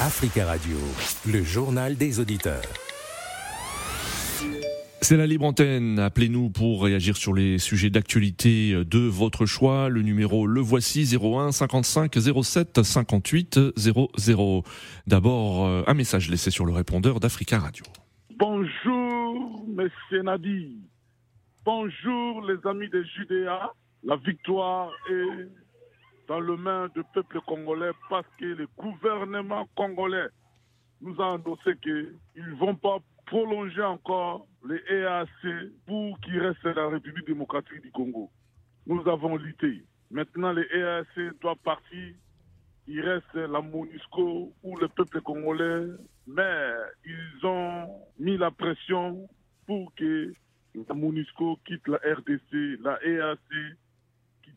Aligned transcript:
Africa 0.00 0.46
Radio, 0.46 0.76
le 1.26 1.42
journal 1.42 1.96
des 1.96 2.20
auditeurs. 2.20 2.62
C'est 5.00 5.16
la 5.16 5.26
libre 5.26 5.44
antenne. 5.44 5.98
Appelez-nous 5.98 6.50
pour 6.50 6.84
réagir 6.84 7.16
sur 7.16 7.34
les 7.34 7.58
sujets 7.58 7.90
d'actualité 7.90 8.84
de 8.84 9.00
votre 9.00 9.44
choix. 9.44 9.88
Le 9.88 10.02
numéro 10.02 10.46
le 10.46 10.60
voici 10.60 11.16
01 11.20 11.50
55 11.50 12.14
07 12.14 12.84
58 12.84 13.58
00. 13.76 14.62
D'abord, 15.08 15.66
euh, 15.66 15.82
un 15.88 15.94
message 15.94 16.30
laissé 16.30 16.52
sur 16.52 16.64
le 16.64 16.72
répondeur 16.72 17.18
d'Africa 17.18 17.58
Radio. 17.58 17.84
Bonjour, 18.38 19.64
Monsieur 19.66 20.22
Nadi. 20.22 20.76
Bonjour, 21.64 22.46
les 22.46 22.70
amis 22.70 22.88
de 22.88 23.02
Judéa. 23.02 23.72
La 24.04 24.14
victoire 24.14 24.92
est 25.10 25.48
dans 26.28 26.40
le 26.40 26.56
main 26.56 26.88
du 26.94 27.02
peuple 27.14 27.40
congolais 27.46 27.90
parce 28.08 28.26
que 28.38 28.44
le 28.44 28.68
gouvernement 28.76 29.66
congolais 29.74 30.28
nous 31.00 31.20
a 31.20 31.34
annoncé 31.34 31.74
qu'ils 31.82 32.14
ne 32.36 32.54
vont 32.56 32.74
pas 32.74 32.98
prolonger 33.26 33.82
encore 33.82 34.46
les 34.68 34.80
EAC 34.90 35.72
pour 35.86 36.20
qu'il 36.20 36.38
reste 36.40 36.64
la 36.64 36.88
République 36.88 37.26
démocratique 37.26 37.80
du 37.80 37.90
Congo. 37.90 38.30
Nous 38.86 39.06
avons 39.08 39.36
lutté. 39.36 39.84
Maintenant, 40.10 40.52
les 40.52 40.66
EAC 40.72 41.40
doivent 41.40 41.56
partir. 41.64 42.14
Il 42.86 43.00
reste 43.00 43.34
la 43.34 43.60
MONUSCO 43.60 44.52
ou 44.62 44.76
le 44.78 44.88
peuple 44.88 45.20
congolais, 45.20 45.86
mais 46.26 46.72
ils 47.04 47.46
ont 47.46 47.86
mis 48.18 48.36
la 48.38 48.50
pression 48.50 49.28
pour 49.66 49.94
que 49.94 50.32
la 50.74 50.94
MONUSCO 50.94 51.58
quitte 51.66 51.86
la 51.88 51.98
RDC, 51.98 52.80
la 52.82 52.98
EAC 53.04 53.76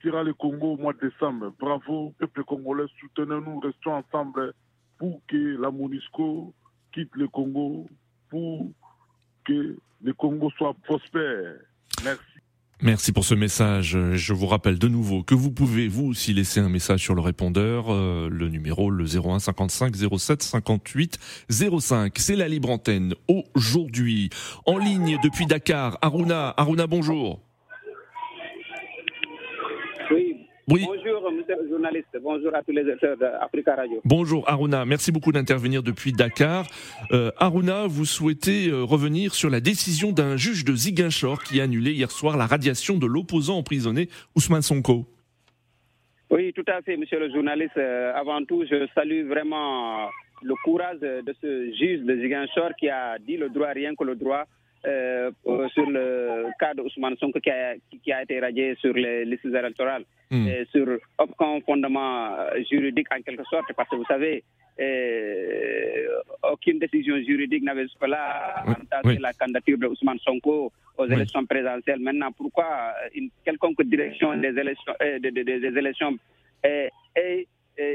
quittera 0.00 0.22
le 0.22 0.34
Congo 0.34 0.74
au 0.74 0.76
mois 0.76 0.92
de 0.92 1.08
décembre. 1.08 1.52
Bravo, 1.58 2.14
peuple 2.18 2.44
congolais, 2.44 2.84
soutenez-nous, 3.00 3.60
restons 3.60 3.92
ensemble 3.92 4.54
pour 4.98 5.20
que 5.28 5.60
la 5.60 5.70
MONUSCO 5.70 6.54
quitte 6.92 7.14
le 7.14 7.28
Congo, 7.28 7.86
pour 8.28 8.70
que 9.44 9.78
le 10.02 10.12
Congo 10.14 10.50
soit 10.56 10.74
prospère. 10.84 11.56
Merci. 12.04 12.22
Merci 12.82 13.12
pour 13.12 13.26
ce 13.26 13.34
message. 13.34 13.98
Je 14.14 14.32
vous 14.32 14.46
rappelle 14.46 14.78
de 14.78 14.88
nouveau 14.88 15.22
que 15.22 15.34
vous 15.34 15.50
pouvez 15.50 15.86
vous 15.86 16.06
aussi 16.06 16.32
laisser 16.32 16.60
un 16.60 16.70
message 16.70 17.02
sur 17.02 17.14
le 17.14 17.20
répondeur, 17.20 17.92
euh, 17.92 18.30
le 18.30 18.48
numéro 18.48 18.90
le 18.90 19.04
01 19.04 19.38
55 19.38 19.94
07 19.94 20.42
58 20.42 21.18
05. 21.50 22.18
C'est 22.18 22.36
la 22.36 22.48
libre 22.48 22.70
antenne 22.70 23.14
aujourd'hui 23.54 24.30
en 24.64 24.78
ligne 24.78 25.18
depuis 25.22 25.44
Dakar. 25.44 25.98
Aruna, 26.00 26.54
Aruna 26.56 26.86
bonjour. 26.86 27.42
Bonjour, 30.70 31.32
monsieur 31.32 31.56
le 31.60 31.68
journaliste. 31.68 32.16
Bonjour 32.22 32.54
à 32.54 32.62
tous 32.62 32.70
les 32.70 32.82
auditeurs 32.82 33.16
d'Africa 33.16 33.74
Radio. 33.74 34.00
Bonjour, 34.04 34.48
Aruna. 34.48 34.84
Merci 34.84 35.10
beaucoup 35.10 35.32
d'intervenir 35.32 35.82
depuis 35.82 36.12
Dakar. 36.12 36.64
Euh, 37.10 37.32
Aruna, 37.38 37.88
vous 37.88 38.04
souhaitez 38.04 38.68
euh, 38.68 38.84
revenir 38.84 39.34
sur 39.34 39.50
la 39.50 39.58
décision 39.60 40.12
d'un 40.12 40.36
juge 40.36 40.64
de 40.64 40.72
Ziguinchor 40.72 41.42
qui 41.42 41.60
a 41.60 41.64
annulé 41.64 41.90
hier 41.90 42.12
soir 42.12 42.36
la 42.36 42.46
radiation 42.46 42.98
de 42.98 43.06
l'opposant 43.06 43.58
emprisonné 43.58 44.08
Ousmane 44.36 44.62
Sonko. 44.62 45.06
Oui, 46.30 46.52
tout 46.52 46.64
à 46.68 46.80
fait, 46.82 46.96
monsieur 46.96 47.18
le 47.18 47.32
journaliste. 47.32 47.76
Euh, 47.76 48.12
avant 48.14 48.44
tout, 48.44 48.64
je 48.70 48.86
salue 48.94 49.26
vraiment 49.26 50.08
le 50.40 50.54
courage 50.62 51.00
de 51.00 51.34
ce 51.40 51.72
juge 51.80 52.02
de 52.02 52.14
Ziguinchor 52.14 52.76
qui 52.78 52.88
a 52.88 53.18
dit 53.18 53.36
le 53.36 53.48
droit, 53.48 53.70
rien 53.70 53.96
que 53.96 54.04
le 54.04 54.14
droit, 54.14 54.44
euh, 54.86 55.30
sur 55.74 55.90
le 55.90 56.46
cas 56.58 56.74
d'Ousmane 56.74 57.16
Sonko 57.16 57.40
qui 57.40 57.50
a, 57.50 57.74
qui 58.02 58.12
a, 58.12 58.22
été 58.22 58.40
radié 58.40 58.74
sur 58.76 58.94
les 58.94 59.24
listes 59.24 59.44
électorales, 59.44 60.04
mm. 60.30 60.48
et 60.48 60.66
sur 60.72 60.86
aucun 61.18 61.60
fondement 61.66 62.36
juridique 62.70 63.08
en 63.14 63.20
quelque 63.22 63.44
sorte, 63.44 63.72
parce 63.76 63.88
que 63.88 63.96
vous 63.96 64.06
savez, 64.06 64.42
euh, 64.80 66.06
aucune 66.50 66.78
décision 66.78 67.16
juridique 67.22 67.62
n'avait 67.62 67.82
jusque-là 67.82 68.64
oui. 69.04 69.18
la 69.20 69.32
candidature 69.34 69.76
d'Ousmane 69.76 70.18
Sonko 70.20 70.72
aux 70.96 71.06
oui. 71.06 71.12
élections 71.12 71.44
présidentielles. 71.44 72.00
Maintenant, 72.00 72.32
pourquoi 72.32 72.94
une 73.14 73.28
quelconque 73.44 73.82
direction 73.82 74.34
des 74.38 74.48
élections, 74.48 74.94
euh, 75.02 75.18
des, 75.18 75.30
des, 75.30 75.44
des 75.44 75.78
élections 75.78 76.16
est, 76.62 76.90
est 77.14 77.46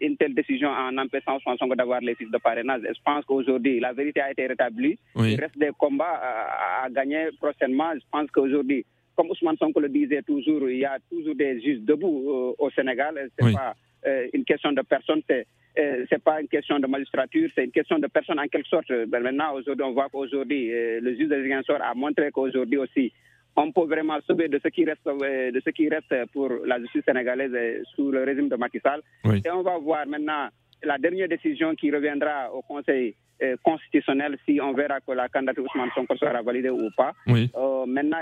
une 0.00 0.16
telle 0.16 0.34
décision 0.34 0.68
en 0.68 0.96
empêchant 0.98 1.36
Ousmane 1.36 1.58
Sonko 1.58 1.74
d'avoir 1.74 2.00
les 2.00 2.14
fils 2.14 2.30
de 2.30 2.38
parrainage. 2.38 2.82
Je 2.84 3.00
pense 3.04 3.24
qu'aujourd'hui, 3.24 3.80
la 3.80 3.92
vérité 3.92 4.20
a 4.20 4.30
été 4.30 4.46
rétablie. 4.46 4.98
Oui. 5.16 5.32
Il 5.34 5.40
reste 5.40 5.58
des 5.58 5.70
combats 5.78 6.20
à, 6.22 6.84
à 6.84 6.90
gagner 6.90 7.28
prochainement. 7.40 7.90
Je 7.94 8.04
pense 8.10 8.30
qu'aujourd'hui, 8.30 8.84
comme 9.16 9.30
Ousmane 9.30 9.56
Sonko 9.56 9.80
le 9.80 9.88
disait 9.88 10.22
toujours, 10.22 10.68
il 10.70 10.78
y 10.78 10.84
a 10.84 10.98
toujours 11.10 11.34
des 11.34 11.60
juges 11.60 11.80
debout 11.80 12.24
euh, 12.30 12.54
au 12.64 12.70
Sénégal. 12.70 13.14
C'est 13.38 13.44
Oui. 13.44 13.52
pas 13.54 13.74
euh, 14.06 14.26
une 14.32 14.44
question 14.44 14.72
de 14.72 14.82
personne, 14.82 15.20
c'est 15.28 15.46
euh, 15.78 16.04
c'est 16.10 16.22
pas 16.22 16.40
une 16.40 16.48
question 16.48 16.80
de 16.80 16.86
magistrature, 16.88 17.48
c'est 17.54 17.64
une 17.64 17.70
question 17.70 17.98
de 17.98 18.08
personne 18.08 18.40
en 18.40 18.48
quelque 18.48 18.66
sorte. 18.68 18.90
Ben, 19.06 19.22
maintenant, 19.22 19.54
aujourd'hui, 19.54 19.84
on 19.84 19.92
voit 19.92 20.08
qu'aujourd'hui, 20.10 20.72
euh, 20.72 21.00
le 21.00 21.14
juge 21.14 21.28
de 21.28 21.40
Ziguinchor 21.42 21.78
a 21.80 21.94
montré 21.94 22.30
qu'aujourd'hui 22.32 22.78
aussi, 22.78 23.12
on 23.56 23.72
peut 23.72 23.86
vraiment 23.86 24.18
sauver 24.26 24.48
de 24.48 24.60
ce 24.62 24.68
qui 24.68 24.84
reste, 24.84 25.06
euh, 25.06 25.50
de 25.50 25.60
ce 25.64 25.70
qui 25.70 25.88
reste 25.88 26.14
pour 26.32 26.50
la 26.66 26.78
justice 26.80 27.02
sénégalaise 27.06 27.52
euh, 27.54 27.82
sous 27.94 28.10
le 28.10 28.24
régime 28.24 28.48
de 28.48 28.56
Macky 28.56 28.80
Sall. 28.80 29.00
Oui. 29.24 29.42
Et 29.44 29.50
on 29.50 29.62
va 29.62 29.78
voir 29.78 30.06
maintenant 30.06 30.48
la 30.82 30.98
dernière 30.98 31.28
décision 31.28 31.74
qui 31.74 31.90
reviendra 31.90 32.52
au 32.52 32.62
Conseil 32.62 33.14
euh, 33.42 33.56
constitutionnel 33.62 34.38
si 34.46 34.60
on 34.60 34.72
verra 34.72 35.00
que 35.00 35.12
la 35.12 35.28
candidature 35.28 35.64
Ousmane 35.64 35.90
Sonko 35.94 36.16
sera 36.16 36.42
validée 36.42 36.70
ou 36.70 36.88
pas. 36.96 37.12
Oui. 37.26 37.50
Euh, 37.56 37.86
maintenant, 37.86 38.18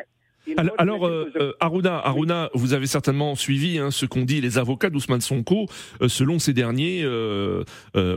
Alors, 0.79 1.07
euh, 1.07 1.31
euh, 1.37 1.53
Aruna, 1.61 1.99
Aruna, 1.99 2.51
vous 2.55 2.73
avez 2.73 2.87
certainement 2.87 3.35
suivi 3.35 3.79
hein, 3.79 3.91
ce 3.91 4.07
qu'ont 4.07 4.23
dit 4.25 4.41
les 4.41 4.59
avocats 4.59 4.91
d'Ousmane 4.91 5.21
Sonko. 5.21 5.67
Euh, 6.01 6.09
selon 6.09 6.39
ces 6.39 6.53
derniers, 6.55 7.05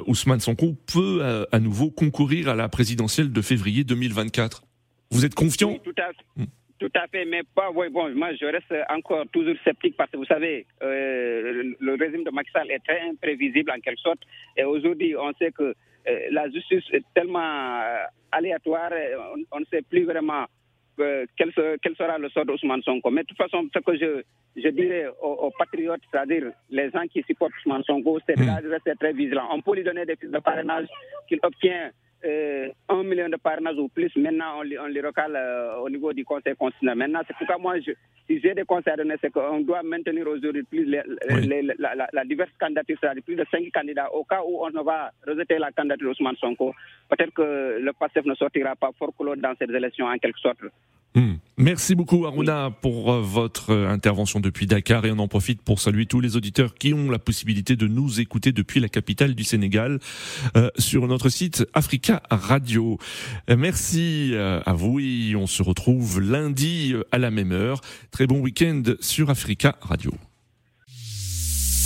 Ousmane 0.07 0.39
Sonko 0.39 0.75
peut 0.91 1.45
à 1.51 1.59
nouveau 1.59 1.89
concourir 1.91 2.49
à 2.49 2.55
la 2.55 2.69
présidentielle 2.69 3.31
de 3.31 3.41
février 3.41 3.83
2024. 3.83 4.63
Vous 5.11 5.25
êtes 5.25 5.35
confiant? 5.35 5.72
Oui, 5.72 5.81
tout 5.83 5.93
à, 6.01 6.11
Mm. 6.38 6.45
Tout 6.81 6.92
à 6.96 7.06
fait, 7.08 7.25
mais 7.25 7.44
pas. 7.56 7.69
Oui, 7.78 7.90
bon, 7.90 8.09
moi, 8.16 8.30
je 8.34 8.46
reste 8.46 8.74
encore 8.90 9.25
toujours 9.31 9.56
sceptique 9.64 9.96
parce 9.96 10.09
que 10.12 10.18
vous 10.18 10.25
savez, 10.25 10.66
euh, 10.81 11.74
le, 11.80 11.94
régime 12.03 12.24
de 12.24 12.31
Macky 12.31 12.52
Sall 12.52 12.72
est 12.72 12.84
très 12.88 13.02
imprévisible 13.12 13.69
en 13.72 13.80
quelque 13.80 14.02
sorte. 14.02 14.22
Et 14.58 14.64
aujourd'hui, 14.64 15.16
on 15.16 15.31
sait 15.40 15.52
que 15.52 15.68
euh, 16.08 16.20
la 16.31 16.50
justice 16.50 16.84
est 16.91 17.06
tellement 17.14 17.40
euh, 17.81 18.03
aléatoire, 18.31 18.91
on, 19.36 19.58
on 19.58 19.59
ne 19.59 19.66
sait 19.66 19.84
plus 19.84 20.06
vraiment 20.06 20.46
euh, 21.00 21.25
quel, 21.38 21.52
se- 21.53 21.78
quel 21.84 21.96
sera 21.96 22.18
le 22.18 22.30
sort 22.30 22.46
d'Ousmane 22.46 22.81
Sonko. 22.81 23.12
Mais 23.12 23.22
de 23.22 23.28
toute 23.28 23.38
façon, 23.38 23.68
ce 23.74 23.80
que 23.80 23.96
je, 23.97 24.24
je 24.62 24.70
dirais 24.70 25.06
aux, 25.22 25.34
aux 25.46 25.52
patriotes, 25.58 26.02
c'est-à-dire 26.12 26.52
les 26.72 26.90
gens 26.90 27.06
qui 27.12 27.22
supportent 27.24 27.53
Ousmane 27.59 27.84
Sonko, 27.84 28.20
c'est 28.28 28.36
de 28.38 28.44
Mm. 28.44 28.72
rester 28.72 28.94
très 29.00 29.14
vigilant. 29.14 29.47
On 29.52 29.62
peut 29.62 29.75
lui 29.75 29.84
donner 29.84 30.06
des 30.06 30.16
de 30.22 30.40
parrainage 30.40 30.88
qu'il 31.28 31.40
obtient 31.44 31.91
euh, 32.26 32.70
un 32.90 33.04
million 33.04 33.30
de 33.30 33.36
parrainages 33.38 33.78
ou 33.78 33.88
plus. 33.88 34.16
Maintenant, 34.16 34.59
on, 34.62 34.84
on 34.84 34.88
les 34.88 35.02
recale 35.02 35.36
euh, 35.36 35.78
au 35.78 35.90
niveau 35.90 36.14
du 36.14 36.24
Conseil 36.26 36.56
constitutionnel. 36.56 36.98
Maintenant, 36.98 37.22
c'est 37.28 37.36
pourquoi 37.38 37.58
moi, 37.58 37.80
je, 37.80 37.92
si 38.28 38.40
j'ai 38.40 38.54
des 38.54 38.64
conseils 38.64 38.94
à 38.94 38.98
donner, 38.98 39.16
c'est 39.22 39.32
qu'on 39.32 39.62
doit 39.62 39.84
maintenir 39.84 40.28
aujourd'hui 40.28 40.64
plus 40.64 40.86
les- 40.86 41.02
Oui. 41.30 41.48
les- 41.48 41.62
la, 41.80 41.96
la, 41.96 42.08
la 42.12 42.24
diverse 42.26 42.52
candidature, 42.59 42.98
c'est-à-dire 43.02 43.24
plus 43.24 43.36
de 43.36 43.46
cinq 43.52 43.64
candidats. 43.74 44.12
Au 44.14 44.24
cas 44.24 44.42
où 44.46 44.64
on 44.66 44.70
ne 44.70 44.84
va 44.84 45.12
rejeter 45.28 45.58
la 45.58 45.72
candidature 45.72 46.09
d'Ousmane 46.09 46.36
Sonko, 46.38 46.74
peut-être 47.09 47.34
que 47.34 47.80
le 47.80 47.94
PASSEF 47.94 48.26
ne 48.26 48.36
sortira 48.36 48.76
pas 48.76 48.92
fort 48.98 49.14
dans 49.38 49.53
ces 49.59 49.66
élections 49.66 50.06
en 50.06 50.18
quelque 50.18 50.40
sorte. 50.40 50.59
Hmm. 51.13 51.33
Merci 51.57 51.94
beaucoup 51.94 52.25
Aruna 52.25 52.72
pour 52.81 53.11
euh, 53.11 53.22
votre 53.22 53.72
euh, 53.72 53.89
intervention 53.89 54.39
depuis 54.39 54.66
Dakar 54.66 55.05
et 55.05 55.11
on 55.11 55.19
en 55.19 55.27
profite 55.27 55.61
pour 55.61 55.81
saluer 55.81 56.05
tous 56.05 56.22
les 56.22 56.38
auditeurs 56.38 56.73
qui 56.75 56.94
ont 56.94 57.11
la 57.11 57.19
possibilité 57.19 57.75
de 57.75 57.85
nous 57.85 58.22
écouter 58.22 58.53
depuis 58.53 58.79
la 58.79 58.88
capitale 58.88 59.35
du 59.35 59.44
Sénégal 59.44 59.99
euh, 60.55 60.69
sur 60.77 61.07
notre 61.07 61.27
site 61.27 61.67
Africa 61.73 62.23
Radio. 62.29 62.97
Merci 63.49 64.33
à 64.35 64.73
vous 64.73 64.99
et 64.99 65.35
on 65.35 65.47
se 65.47 65.61
retrouve 65.61 66.22
lundi 66.22 66.95
à 67.11 67.17
la 67.17 67.29
même 67.29 67.51
heure. 67.51 67.81
Très 68.11 68.28
bon 68.28 68.39
week-end 68.39 68.83
sur 69.01 69.29
Africa 69.29 69.75
Radio. 69.81 70.13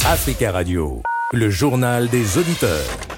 Africa 0.06 0.52
Radio, 0.52 1.02
le 1.34 1.50
journal 1.50 2.10
des 2.10 2.38
auditeurs. 2.38 3.15